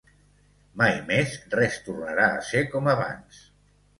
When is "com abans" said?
2.73-3.45